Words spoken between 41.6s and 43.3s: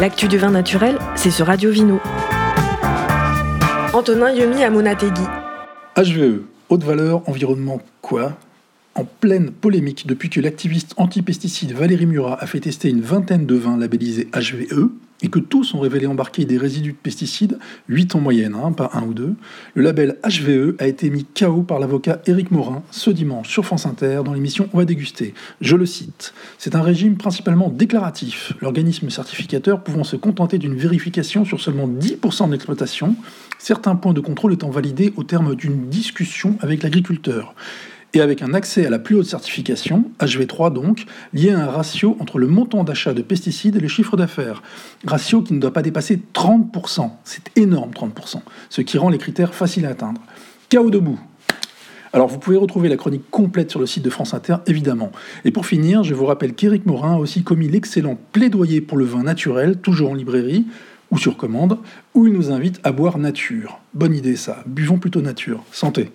un ratio entre le montant d'achat de